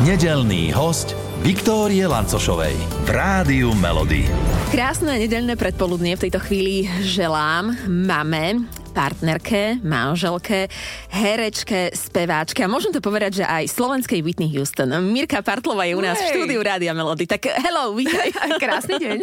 [0.00, 1.12] Nedelný host
[1.44, 2.72] Viktórie Lancošovej
[3.04, 4.24] v Rádiu Melody.
[4.72, 8.64] Krásne nedelné predpoludnie v tejto chvíli želám mame,
[8.96, 10.72] partnerke, manželke,
[11.12, 14.88] herečke, speváčke a môžem to povedať, že aj slovenskej Whitney Houston.
[15.12, 17.28] Mirka Partlova je u nás v štúdiu Rádia Melody.
[17.28, 18.32] Tak hello, vítaj.
[18.64, 19.18] Krásny deň.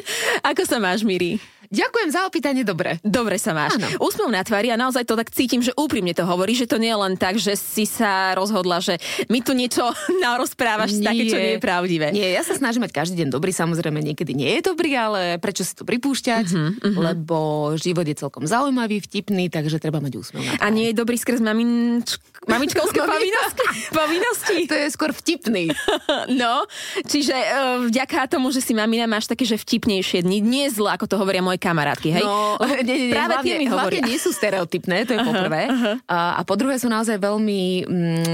[0.53, 1.41] Ako sa máš, Miri?
[1.69, 2.97] Ďakujem za opýtanie, dobre.
[3.05, 3.77] Dobre sa máš.
[3.77, 3.85] Áno.
[4.01, 6.89] Úsmev na tvári a naozaj to tak cítim, že úprimne to hovorí, že to nie
[6.89, 8.97] je len tak, že si sa rozhodla, že
[9.29, 9.85] mi tu niečo
[10.25, 11.05] narozprávaš nie.
[11.05, 12.09] také, čo nie je pravdivé.
[12.09, 15.61] Nie, ja sa snažím mať každý deň dobrý, samozrejme niekedy nie je dobrý, ale prečo
[15.61, 16.45] si to pripúšťať?
[16.49, 17.01] Uh-huh, uh-huh.
[17.13, 17.37] Lebo
[17.77, 20.65] život je celkom zaujímavý, vtipný, takže treba mať úsmev na tvári.
[20.65, 22.17] A nie je dobrý skrz maminč...
[22.47, 23.65] mamičkovské povinnosti?
[23.91, 24.55] povinnosti?
[24.69, 25.73] To je skôr vtipný.
[26.41, 26.63] no,
[27.03, 30.39] čiže uh, vďaka tomu, že si mamina, máš také, že vtipnejšie dni.
[30.39, 32.23] Nie zle, ako to hovoria moje kamarátky, hej?
[32.23, 34.01] No, Lebo nie, nie, práve hlavne, tie mi hovoria.
[34.05, 35.67] nie sú stereotypné, to je po prvé.
[36.07, 38.33] A, a po druhé sú naozaj veľmi, mm,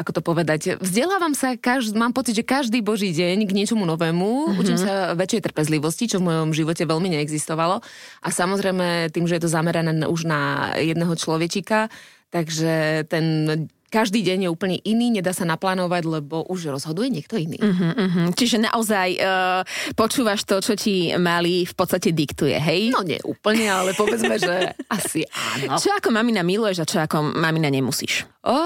[0.00, 4.54] ako to povedať, vzdelávam sa, každ- mám pocit, že každý boží deň k niečomu novému,
[4.54, 4.60] uh-huh.
[4.60, 7.82] učím sa väčšej trpezlivosti, čo v mojom živote veľmi neexistovalo.
[8.24, 11.90] A samozrejme tým, že je to zamerané už na jedného človečika,
[12.30, 13.50] takže ten
[13.90, 17.58] každý deň je úplne iný, nedá sa naplánovať, lebo už rozhoduje niekto iný.
[17.58, 18.26] Uh-huh, uh-huh.
[18.38, 19.66] Čiže naozaj uh,
[19.98, 22.94] počúvaš to, čo ti mali v podstate diktuje, hej?
[22.94, 25.76] No nie úplne, ale povedzme, že asi áno.
[25.82, 28.30] Čo ako mamina miluješ a čo ako mamina nemusíš?
[28.46, 28.56] O,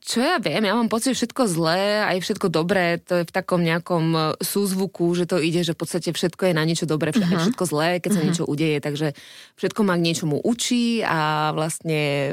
[0.00, 3.34] čo ja viem, ja mám pocit, že všetko zlé, aj všetko dobré, to je v
[3.34, 7.12] takom nejakom e, súzvuku, že to ide, že v podstate všetko je na niečo dobré,
[7.12, 7.42] uh-huh.
[7.42, 8.26] všetko zlé, keď sa uh-huh.
[8.32, 9.12] niečo udeje, takže
[9.60, 12.32] všetko ma k niečomu učí a vlastne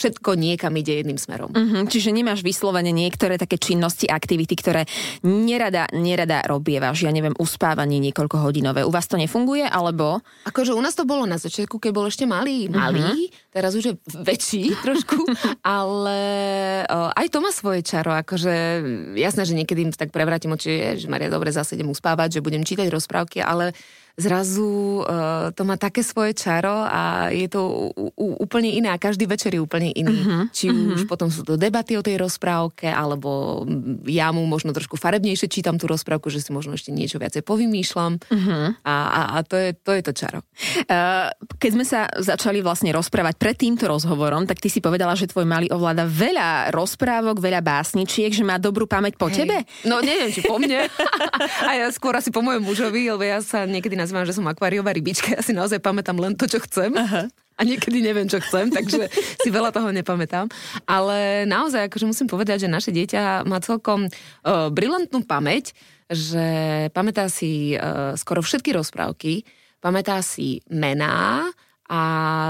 [0.00, 1.52] všetko niekam ide jedným smerom.
[1.52, 4.88] Uh-huh, čiže nemáš vyslovene niektoré také činnosti, aktivity, ktoré
[5.20, 8.80] nerada, nerada robievaš, ja neviem, uspávanie niekoľko hodinové.
[8.80, 10.24] U vás to nefunguje, alebo?
[10.48, 13.52] Akože u nás to bolo na začiatku, keď bol ešte malý, malý, uh-huh.
[13.52, 15.20] teraz už je väčší trošku,
[15.60, 16.20] ale
[16.88, 18.80] o, aj to má svoje čaro, akože
[19.20, 22.88] jasné, že niekedy tak prevrátim oči, že Maria, dobre, zase idem uspávať, že budem čítať
[22.88, 23.76] rozprávky, ale
[24.20, 29.00] zrazu uh, to má také svoje čaro a je to u, u, úplne iné a
[29.00, 30.20] každý večer je úplne iný.
[30.20, 30.94] Uh-huh, Či uh-huh.
[31.00, 33.62] už potom sú to debaty o tej rozprávke, alebo
[34.04, 38.20] ja mu možno trošku farebnejšie čítam tú rozprávku, že si možno ešte niečo viacej povymýšľam
[38.20, 38.84] uh-huh.
[38.84, 40.38] a, a, a to, je, to je to čaro.
[40.86, 45.30] Uh, keď sme sa začali vlastne rozprávať pred týmto rozhovorom, tak ty si povedala, že
[45.30, 49.46] tvoj malý ovláda veľa rozprávok, veľa básničiek, že má dobrú pamäť po Hej.
[49.46, 49.56] tebe?
[49.86, 50.90] No neviem, či po mne.
[51.68, 54.50] a ja skôr asi po mojom mužovi, lebo ja sa niekedy na nazývam, že som
[54.50, 56.90] akváriová rybička, ja si naozaj pamätám len to, čo chcem.
[56.98, 57.30] Aha.
[57.30, 60.48] A niekedy neviem, čo chcem, takže si veľa toho nepamätám.
[60.88, 65.76] Ale naozaj, akože musím povedať, že naše dieťa má celkom uh, brilantnú pamäť,
[66.10, 69.44] že pamätá si uh, skoro všetky rozprávky,
[69.78, 71.46] pamätá si mená,
[71.90, 72.00] a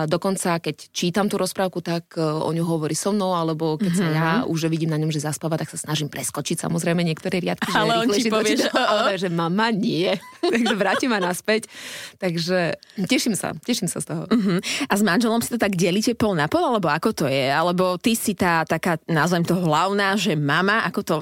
[0.05, 4.05] dokonca, keď čítam tú rozprávku, tak e, o ňu hovorí so mnou, alebo keď mm-hmm.
[4.05, 4.17] sa mhm.
[4.21, 7.73] ja už vidím na ňom, že zaspáva, tak sa snažím preskočiť samozrejme niektoré riadky.
[7.73, 10.13] Ale on ti povie, že, ale že mama nie.
[10.53, 11.73] Takže vráti ma naspäť.
[12.21, 12.77] Takže
[13.09, 14.29] teším sa, teším sa z toho.
[14.29, 14.61] Uh-huh.
[14.61, 17.49] A s manželom si to tak delíte pol na pol, alebo ako to je?
[17.49, 21.17] Alebo ty si tá taká, nazvem to hlavná, že mama, ako to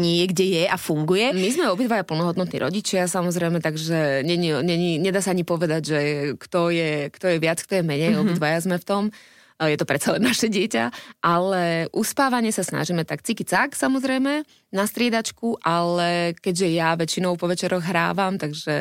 [0.00, 1.36] niekde je a funguje?
[1.36, 5.98] My sme obidvaja plnohodnotní rodičia, samozrejme, takže není, není, nedá sa ani povedať, že
[6.40, 8.22] kto je, kto je viac viac, kto je menej, mm-hmm.
[8.22, 9.04] obidvaja sme v tom
[9.58, 15.58] je to predsa len naše dieťa, ale uspávanie sa snažíme tak ciky-cak samozrejme, na striedačku,
[15.66, 18.76] ale keďže ja väčšinou po večeroch hrávam, takže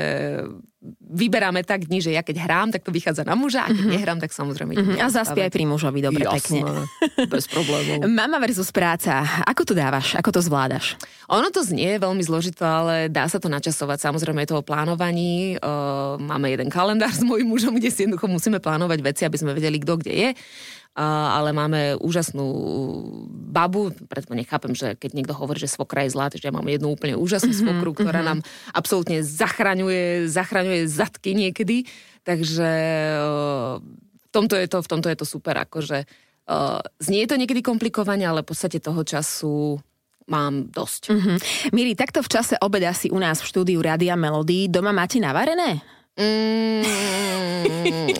[1.00, 3.96] vyberáme tak dni, že ja keď hrám, tak to vychádza na muža, a keď mm-hmm.
[3.96, 5.00] nehrám, tak samozrejme mm-hmm.
[5.04, 6.88] A zaspí aj pri mužovi, dobre, Jasné, pekne.
[7.34, 8.08] bez problémov.
[8.08, 10.96] Mama versus práca, ako to dávaš, ako to zvládaš?
[11.28, 14.00] Ono to znie veľmi zložito, ale dá sa to načasovať.
[14.00, 15.60] Samozrejme je to o plánovaní.
[15.60, 19.52] Uh, máme jeden kalendár s mojím mužom, kde si jednoducho musíme plánovať veci, aby sme
[19.52, 20.30] vedeli, kto kde je
[20.98, 22.46] ale máme úžasnú
[23.30, 26.90] babu, preto nechápem, že keď niekto hovorí, že svokra je zlá, takže ja mám jednu
[26.90, 28.42] úplne úžasnú mm-hmm, svokru, ktorá mm-hmm.
[28.42, 31.86] nám absolútne zachraňuje, zachraňuje zadky niekedy,
[32.26, 32.70] takže
[34.18, 36.10] v tomto je to, v tomto je to super, akože
[36.98, 39.78] znie to niekedy komplikovane, ale v podstate toho času
[40.28, 41.14] mám dosť.
[41.14, 41.38] Mm-hmm.
[41.78, 45.80] Miri, takto v čase obeda si u nás v štúdiu Radia Melody doma máte navarené?
[46.18, 46.82] Mm,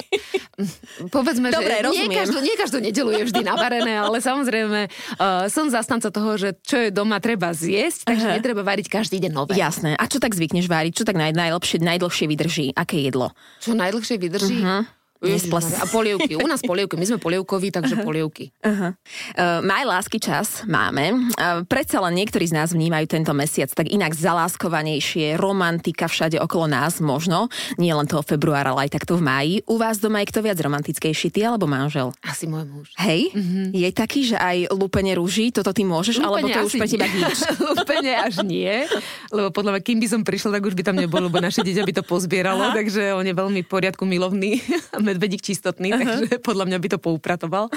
[1.14, 5.70] povedzme, Dobre, že nie každú, nie každú nedelu je vždy navarené, ale samozrejme uh, som
[5.70, 8.38] zastanca toho, že čo je doma treba zjesť, takže uh-huh.
[8.42, 9.54] netreba variť každý deň nové.
[9.54, 9.94] Jasné.
[9.94, 10.98] A čo tak zvykneš variť?
[10.98, 12.66] Čo tak naj, najlepšie, najdlhšie vydrží?
[12.74, 13.38] Aké jedlo?
[13.62, 14.58] Čo najdlhšie vydrží?
[14.66, 14.82] Uh-huh.
[15.22, 15.66] Nesples.
[15.82, 16.38] A polievky.
[16.38, 16.94] U nás polievky.
[16.94, 18.54] My sme polievkoví, takže polievky.
[18.62, 18.94] Uh-huh.
[19.34, 21.34] Uh, maj lásky čas máme.
[21.34, 26.70] Uh, predsa len niektorí z nás vnímajú tento mesiac tak inak zaláskovanejšie, romantika všade okolo
[26.70, 27.50] nás možno.
[27.82, 29.56] Nie len toho februára, ale aj takto v máji.
[29.66, 32.14] U vás doma je kto viac romantickejší, ty alebo manžel?
[32.22, 32.88] Asi môj muž.
[33.02, 33.34] Hej?
[33.34, 33.66] Mm-hmm.
[33.74, 37.08] Je taký, že aj lúpenie rúží, toto ty môžeš, Lúpenie alebo to už pre teba
[37.10, 37.38] nič?
[37.78, 38.86] Úplne až nie,
[39.34, 41.84] lebo podľa mňa, kým by som prišla, tak už by tam nebol, lebo naše dieťa
[41.84, 42.76] by to pozbieralo, Aha.
[42.76, 44.62] takže on je veľmi poriadku milovný,
[45.08, 46.00] medvedík čistotný, uh-huh.
[46.04, 47.72] takže podľa mňa by to poupratoval.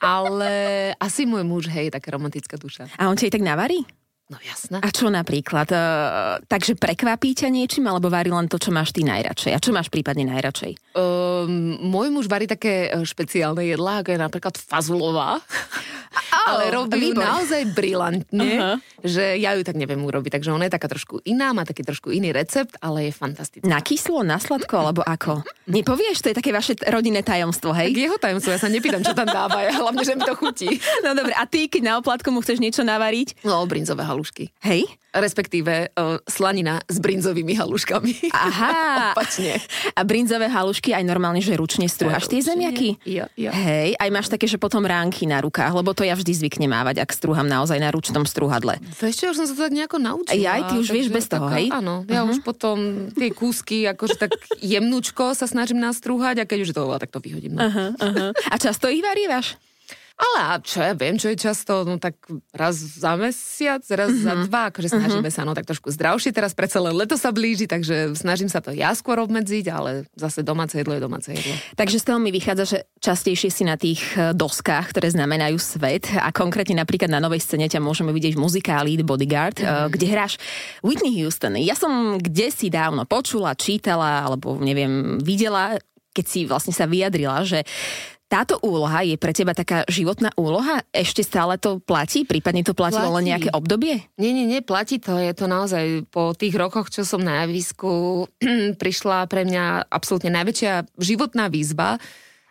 [0.00, 0.52] Ale
[0.96, 2.88] asi môj muž, hej, taká romantická duša.
[2.96, 3.84] A on ťa aj tak navarí?
[4.30, 4.78] No jasné.
[4.78, 5.66] A čo napríklad?
[5.74, 9.50] Uh, takže prekvapí ťa niečím, alebo varí len to, čo máš ty najradšej?
[9.50, 10.94] A čo máš prípadne najradšej?
[11.46, 15.38] Um, môj muž varí také e, špeciálne jedlá, ako je napríklad fazulová.
[16.50, 18.74] ale robí ju naozaj brilantne, Aha.
[19.02, 20.40] že ja ju tak neviem urobiť.
[20.40, 23.66] Takže ona je taká trošku iná, má taký trošku iný recept, ale je fantastická.
[23.66, 25.46] Na kyslo, na sladko, alebo ako?
[25.70, 28.10] Nepovieš, to je také vaše rodinné tajomstvo, Tak hej?
[28.10, 30.82] jeho tajomstvo, ja sa nepýtam, čo tam dáva, ja hlavne, že mi to chutí.
[31.06, 33.46] No dobre, a ty, keď na oplatku mu chceš niečo navariť?
[33.46, 34.50] No, brinzové halušky.
[34.66, 34.90] Hej?
[35.10, 38.30] Respektíve uh, slanina s brinzovými haluškami.
[38.30, 38.70] Aha.
[39.14, 39.58] Opačne.
[39.98, 42.94] A brinzové halušky aj normálne, že ručne strúhaš tie zemiaky?
[43.02, 43.50] Jo, jo.
[43.50, 47.02] Hej, aj máš také, že potom ránky na rukách, lebo to ja vždy zvyknem mávať,
[47.02, 48.78] ak strúham naozaj na ručnom strúhadle.
[49.02, 50.46] Vieš čo, už som sa to tak nejako naučila.
[50.46, 51.66] Aj, ty už vieš bez toho, taká- hej?
[51.74, 52.30] Áno, ja uh-huh.
[52.30, 54.30] už potom tie kúsky akože tak
[54.62, 57.58] jemnúčko sa snažím nastrúhať a keď už je to tak to vyhodím.
[57.58, 57.66] No.
[57.66, 58.26] Aha, aha.
[58.50, 59.58] A často ich varievaš?
[60.20, 62.20] Ale a čo ja viem, čo je často, no tak
[62.52, 64.26] raz za mesiac, raz uh-huh.
[64.28, 65.40] za dva, akože snažíme uh-huh.
[65.40, 68.76] sa no tak trošku zdravšie, teraz predsa len leto sa blíži, takže snažím sa to
[68.76, 71.56] ja skôr obmedziť, ale zase domáce jedlo je domáce jedlo.
[71.72, 76.12] Takže z toho mi vychádza, že častejšie si na tých e, doskách, ktoré znamenajú svet
[76.12, 79.88] a konkrétne napríklad na novej scéne ťa môžeme vidieť v muzikáli The Bodyguard, mm.
[79.88, 80.36] kde hráš
[80.84, 81.56] Whitney Houston.
[81.56, 85.80] Ja som kde si dávno počula, čítala alebo neviem, videla,
[86.12, 87.64] keď si vlastne sa vyjadrila, že
[88.30, 90.86] táto úloha je pre teba taká životná úloha?
[90.94, 92.22] Ešte stále to platí?
[92.22, 93.30] Prípadne to platilo len Platí.
[93.34, 94.06] nejaké obdobie?
[94.22, 95.18] Nie, nie, nie, platí to.
[95.18, 98.24] Je to naozaj po tých rokoch, čo som na javisku,
[98.82, 101.98] prišla pre mňa absolútne najväčšia životná výzva.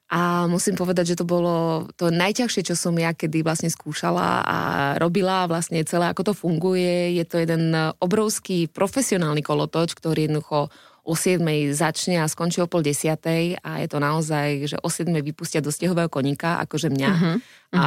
[0.10, 4.58] A musím povedať, že to bolo to najťažšie, čo som ja kedy vlastne skúšala a
[4.98, 7.14] robila vlastne celé, ako to funguje.
[7.14, 7.72] Je to jeden
[8.02, 10.74] obrovský profesionálny kolotoč, ktorý jednoducho
[11.04, 11.42] o 7
[11.72, 15.72] začne a skončí o pol desiatej a je to naozaj, že o 7 vypustia do
[15.72, 17.10] stehového koníka, akože mňa.
[17.10, 17.80] Uh-huh, uh-huh.
[17.80, 17.86] A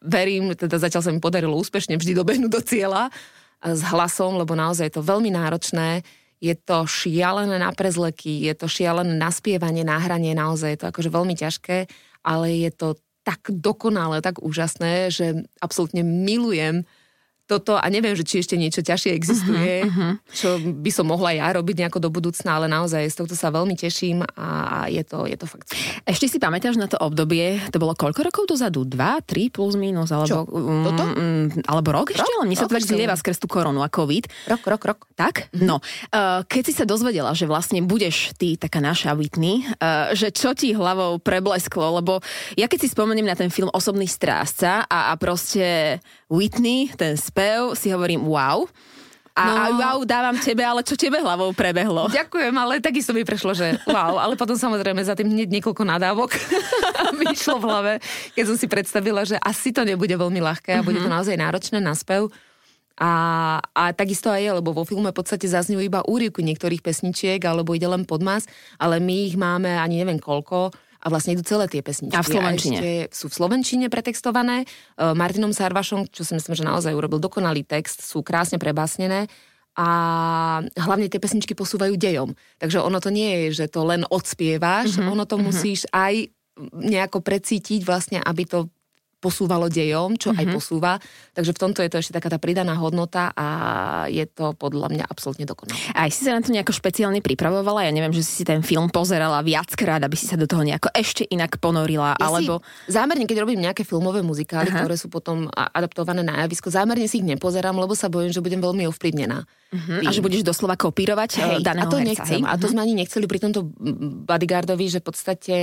[0.00, 3.10] verím, teda zatiaľ sa mi podarilo úspešne vždy dobehnúť do cieľa
[3.60, 6.04] a s hlasom, lebo naozaj je to veľmi náročné.
[6.42, 10.86] Je to šialené na prezleky, je to šialené na spievanie, na hranie, naozaj je to
[10.92, 11.88] akože veľmi ťažké,
[12.20, 12.88] ale je to
[13.24, 16.84] tak dokonalé, tak úžasné, že absolútne milujem
[17.44, 20.12] toto a neviem, že či ešte niečo ťažšie existuje, uh-huh, uh-huh.
[20.32, 23.76] čo by som mohla ja robiť nejako do budúcna, ale naozaj z tohto sa veľmi
[23.76, 25.76] teším a je to, je to fakt.
[26.08, 28.88] Ešte si pamätáš na to obdobie, to bolo koľko rokov dozadu?
[28.88, 30.08] Dva, tri plus minus?
[30.08, 30.40] Alebo, Čo?
[30.48, 31.04] Toto?
[31.04, 32.48] Mm, alebo rok, ešte len?
[32.48, 34.24] Mne sa to Rok tak zlieva skrz tú koronu a covid.
[34.48, 34.98] Rok, rok, rok.
[35.12, 35.52] Tak?
[35.52, 35.64] Mhm.
[35.68, 35.84] No.
[36.08, 40.56] Uh, keď si sa dozvedela, že vlastne budeš ty taká naša Whitney, uh, že čo
[40.56, 42.24] ti hlavou preblesklo, lebo
[42.56, 45.98] ja keď si spomeniem na ten film Osobný strásca a, a proste
[46.32, 48.62] Whitney, ten spev, si hovorím wow.
[49.34, 49.50] A, No.
[49.50, 52.06] a wow, dávam tebe, ale čo tebe hlavou prebehlo?
[52.14, 56.38] Ďakujem, ale takisto mi prešlo, že wow, ale potom samozrejme za tým hneď niekoľko nadávok
[57.18, 57.92] mi išlo v hlave,
[58.38, 61.82] keď som si predstavila, že asi to nebude veľmi ľahké a bude to naozaj náročné
[61.82, 62.30] na spev.
[62.94, 67.42] A, a takisto aj je, lebo vo filme v podstate zazňujú iba úryvky niektorých pesničiek,
[67.42, 68.46] alebo ide len podmas,
[68.78, 70.70] ale my ich máme ani neviem koľko
[71.04, 72.16] a vlastne idú celé tie pesničky.
[72.16, 72.76] A v slovenčine.
[72.80, 74.64] ešte sú v slovenčine pretextované.
[74.96, 79.28] Uh, Martinom Sarvašom, čo si myslím, že naozaj urobil dokonalý text, sú krásne prebásnené
[79.74, 79.88] a
[80.78, 82.32] hlavne tie pesničky posúvajú dejom.
[82.62, 86.30] Takže ono to nie je, že to len odspievaš, Mhm, ono to musíš aj
[86.72, 88.70] nejako precítiť vlastne, aby to
[89.24, 90.36] posúvalo dejom, čo Mhm.
[90.36, 90.92] aj posúva.
[91.32, 93.46] Takže v tomto je to ešte taká tá pridaná hodnota a
[94.06, 95.80] je to podľa mňa absolútne dokonalé.
[95.96, 97.88] Aj si sa na to nejako špeciálne pripravovala?
[97.88, 101.24] Ja neviem, že si ten film pozerala viackrát, aby si sa do toho nejako ešte
[101.24, 102.60] inak ponorila, Ja alebo...
[102.84, 104.84] si zámerne, keď robím nejaké filmové muzikály, Aha.
[104.84, 108.60] ktoré sú potom adaptované na javisko, zámerne si ich nepozerám, lebo sa bojím, že budem
[108.60, 109.48] veľmi ovplyvnená.
[109.74, 112.30] Hm, A že budeš doslova kopírovať Hej, Hej, daného a to herca, nechcem.
[112.30, 112.40] hej?
[112.40, 112.48] Mhm.
[112.48, 113.60] A to sme ani nechceli pri tomto
[114.22, 115.56] bodyguardovi, že v podstate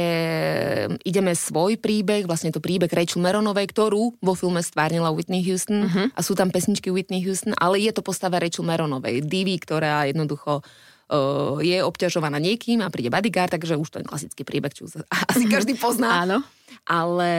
[0.89, 5.83] mm, ideme svoj príbeh, vlastne to príbeh Rachel Meronovej, ktorú vo filme stvárnila Whitney Houston
[5.83, 6.03] Mhm.
[6.11, 10.59] a sú tam pesničky Whitney Houston, ale je to postava Rachel Meronovej, divy, ktorá jednoducho
[11.07, 14.87] uh, je obťažovaná niekým a príde bodyguard, takže už to je klasický príbeh, čo
[15.31, 16.07] asi každý pozná.
[16.07, 16.21] Mhm.
[16.23, 16.37] Áno.
[16.85, 17.31] Ale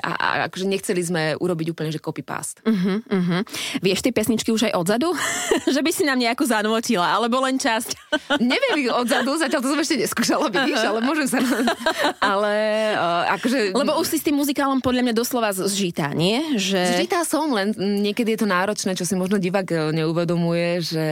[0.00, 2.64] a, a, akože nechceli sme urobiť úplne, že copy-paste.
[2.64, 3.40] Uh-huh, uh-huh.
[3.84, 5.12] Vieš tie pesničky už aj odzadu?
[5.74, 7.88] že by si nám nejakú zanotila, alebo len časť?
[8.42, 11.38] Neviem ich odzadu, zatiaľ to som ešte neskúšala, vidíš, ale môžem sa...
[12.32, 12.52] ale
[12.96, 13.76] uh, akože...
[13.76, 16.56] Lebo už si s tým muzikálom podľa mňa doslova zžitá, nie?
[16.56, 17.04] Že...
[17.04, 21.06] Zžitá som, len niekedy je to náročné, čo si možno divák e, neuvedomuje, že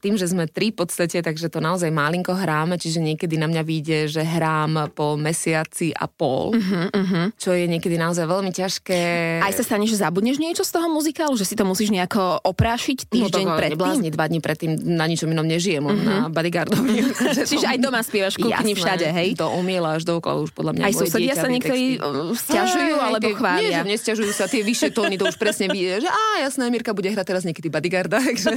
[0.00, 3.62] tým, že sme tri v podstate, takže to naozaj malinko hráme, čiže niekedy na mňa
[3.62, 7.11] vyjde, že hrám po mesiaci a pol, uh-huh, uh-huh.
[7.36, 9.00] Čo je niekedy naozaj veľmi ťažké.
[9.44, 13.08] Aj sa stane, že zabudneš niečo z toho muzikálu, že si to musíš nejako oprášiť
[13.08, 13.78] týždeň no, predtým?
[13.78, 16.04] Neblázni, dva dní predtým na ničom inom nežijem, uh-huh.
[16.04, 17.12] na bodyguardovi.
[17.50, 19.28] Čiže aj doma spievaš kúkni všade, hej?
[19.38, 22.00] To umieláš dookola už podľa mňa Aj susedia sa niektorí
[22.36, 23.62] stiažujú alebo chvália.
[23.62, 26.94] Nie, že nestiažujú sa, tie vyššie tóny to už presne vie, že á, jasné, Mirka
[26.96, 28.54] bude hrať teraz niekedy bodyguarda, takže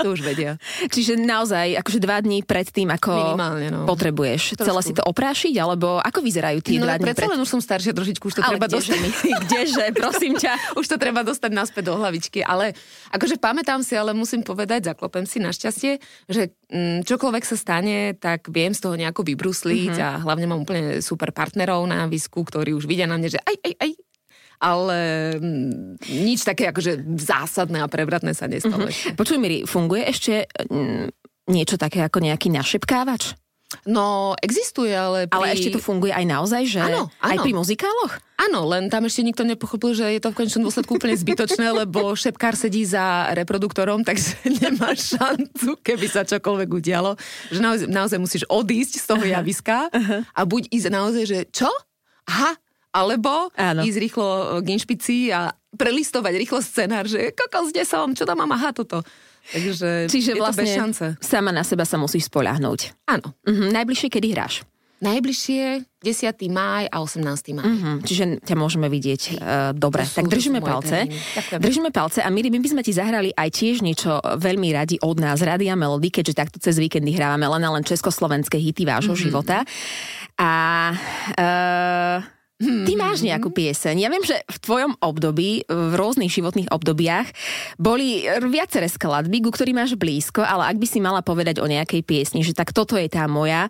[0.00, 0.60] to už vedia.
[0.90, 3.80] Čiže naozaj, akože dva dní pred tým, ako Minimálne, no.
[3.88, 4.66] potrebuješ Trošku.
[4.66, 7.24] celé si to oprášiť, alebo ako vyzerajú tie no, dva dní pred?
[7.24, 8.98] len už som staršia trošičku, už to ale treba dostať.
[8.98, 9.10] Mi?
[9.46, 10.52] Kdeže, prosím ťa.
[10.80, 12.74] už to treba dostať naspäť do hlavičky, ale
[13.14, 18.50] akože pamätám si, ale musím povedať, zaklopem si našťastie, že mm, čokoľvek sa stane, tak
[18.50, 20.06] viem z toho nejako vybrusliť uh-huh.
[20.18, 23.56] a hlavne mám úplne super partnerov na visku, ktorí už vidia na mne, že aj,
[23.62, 23.90] aj, aj,
[24.60, 24.98] ale
[25.38, 28.88] mm, nič také akože zásadné a prevratné sa nestalo.
[28.88, 29.18] Mm-hmm.
[29.18, 31.12] Počuj, Miri, funguje ešte mm,
[31.50, 33.43] niečo také ako nejaký našepkávač?
[33.84, 35.26] No, existuje, ale...
[35.26, 35.34] Pri...
[35.34, 37.26] Ale ešte to funguje aj naozaj, že áno, áno.
[37.26, 38.12] aj pri muzikáloch?
[38.34, 42.14] Áno, len tam ešte nikto nepochopil, že je to v konečnom dôsledku úplne zbytočné, lebo
[42.14, 47.18] šepkár sedí za reproduktorom, takže nemá šancu, keby sa čokoľvek udialo.
[47.50, 49.90] Že naozaj, naozaj musíš odísť z toho javiska
[50.30, 51.70] a buď ísť naozaj, že čo?
[52.24, 52.56] Aha,
[52.94, 53.82] alebo Áno.
[53.82, 54.28] ísť rýchlo
[54.62, 59.02] k inšpici a prelistovať rýchlo scenár, že kokos, kde som, čo tam mám, aha, toto.
[59.52, 61.06] Takže Čiže je vlastne to bez šance.
[61.20, 63.08] sama na seba sa musíš spoľahnúť.
[63.10, 63.36] Áno.
[63.44, 64.64] Mhm, najbližšie kedy hráš?
[65.04, 66.48] Najbližšie 10.
[66.48, 67.52] máj a 18.
[67.52, 67.66] máj.
[67.66, 69.36] Mm-hmm, čiže ťa môžeme vidieť uh,
[69.76, 70.06] dobre.
[70.06, 71.04] Tak držíme palce.
[71.60, 75.20] Držíme palce a my, my by sme ti zahrali aj tiež niečo veľmi radi od
[75.20, 79.24] nás, Radia Melody, keďže takto cez víkendy hrávame len len československé hity vášho mm-hmm.
[79.28, 79.56] života.
[80.40, 80.52] A
[81.36, 82.18] uh,
[82.62, 83.98] Ty máš nejakú pieseň.
[83.98, 87.26] Ja viem, že v tvojom období, v rôznych životných obdobiach,
[87.82, 92.06] boli viaceré skladby, ku ktorým máš blízko, ale ak by si mala povedať o nejakej
[92.06, 93.66] piesni, že tak toto je tá moja,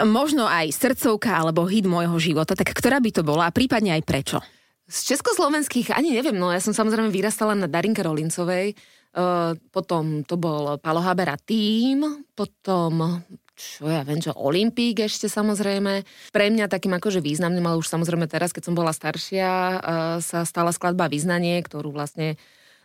[0.00, 4.02] možno aj srdcovka alebo hit môjho života, tak ktorá by to bola a prípadne aj
[4.08, 4.40] prečo?
[4.88, 8.72] Z československých ani neviem, no ja som samozrejme vyrastala na Darinke Rolincovej,
[9.12, 13.20] Uh, potom to bol Palo Habera tým, potom
[13.62, 16.02] čo ja viem, čo Olympík ešte samozrejme.
[16.34, 19.78] Pre mňa takým akože významným, ale už samozrejme teraz, keď som bola staršia, uh,
[20.18, 22.34] sa stala skladba Význanie, ktorú vlastne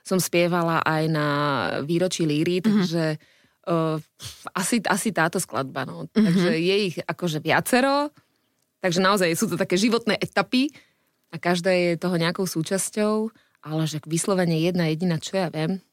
[0.06, 1.28] som spievala aj na
[1.84, 2.70] výročí Líry, mm-hmm.
[2.70, 3.04] takže
[3.68, 3.98] uh,
[4.56, 6.06] asi, asi táto skladba, no.
[6.08, 6.24] Mm-hmm.
[6.24, 8.14] Takže je ich akože viacero,
[8.80, 10.72] takže naozaj sú to také životné etapy
[11.34, 13.34] a každá je toho nejakou súčasťou,
[13.68, 15.84] ale že vyslovene jedna jediná, čo ja viem,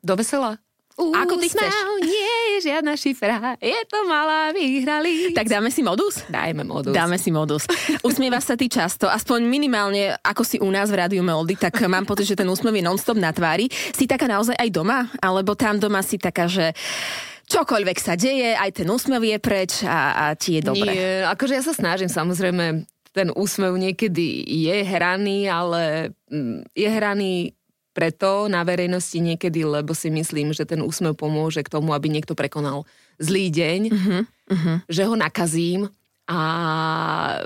[0.00, 0.56] do vesela.
[0.98, 1.70] Ako ty chceš?
[2.02, 2.27] Nie
[2.60, 5.32] žiadna šifra, je to malá, vyhrali.
[5.32, 6.26] Tak dáme si modus?
[6.28, 6.92] Dajme modus.
[6.92, 7.64] Dáme si modus.
[8.06, 12.04] Usmieva sa ty často, aspoň minimálne ako si u nás v Rádiu Melody, tak mám
[12.04, 13.70] pocit, že ten úsmev je non-stop na tvári.
[13.70, 15.08] Si taká naozaj aj doma?
[15.18, 16.74] Alebo tam doma si taká, že
[17.48, 20.92] čokoľvek sa deje, aj ten úsmev je preč a, a ti je dobre.
[20.92, 22.84] Nie, akože ja sa snažím samozrejme
[23.18, 27.32] ten úsmev niekedy je hraný, ale mm, je hraný
[27.98, 32.38] preto na verejnosti niekedy, lebo si myslím, že ten úsmev pomôže k tomu, aby niekto
[32.38, 32.86] prekonal
[33.18, 34.22] zlý deň, uh-huh,
[34.54, 34.76] uh-huh.
[34.86, 35.90] že ho nakazím
[36.30, 36.38] a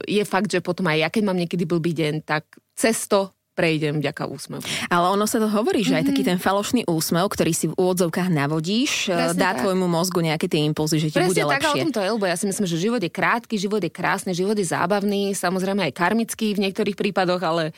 [0.05, 2.45] je fakt, že potom aj ja, keď mám niekedy blbý deň, tak
[2.77, 4.65] cesto prejdem vďaka úsmevu.
[4.89, 6.01] Ale ono sa to hovorí, že mm-hmm.
[6.01, 6.29] aj taký mhm.
[6.33, 9.65] ten falošný úsmev, ktorý si v úvodzovkách navodíš, e, Presne dá tak.
[9.65, 11.69] tvojmu mozgu nejaké tie impulzy, že ti Presne bude tak, lepšie.
[11.69, 13.83] Presne tak, o tom to je, lebo ja si myslím, že život je krátky, život
[13.85, 17.77] je krásny, život je zábavný, samozrejme aj karmický v niektorých prípadoch, ale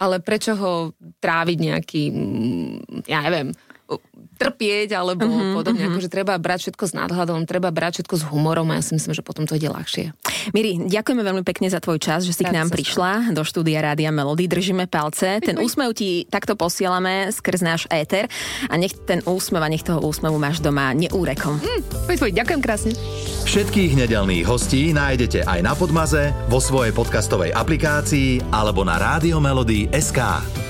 [0.00, 3.52] ale prečo ho tráviť nejaký, mm, ja neviem,
[4.40, 5.84] trpieť alebo uh-huh, podobne.
[5.84, 5.96] Uh-huh.
[5.96, 9.12] Akože treba brať všetko s nadhľadom, treba brať všetko s humorom a ja si myslím,
[9.12, 10.16] že potom to ide ľahšie.
[10.56, 13.84] Miri, ďakujeme veľmi pekne za tvoj čas, že si tak k nám prišla do štúdia
[13.84, 14.48] Rádia Melody.
[14.48, 15.44] Držíme palce.
[15.44, 18.32] Ten úsmev ti takto posielame skrz náš éter
[18.70, 21.60] a nech ten úsmev a nech toho úsmevu máš doma neúrekom.
[21.60, 22.92] Mm, poj, poj, ďakujem krásne.
[23.44, 30.69] Všetkých nedelných hostí nájdete aj na Podmaze, vo svojej podcastovej aplikácii alebo na SK.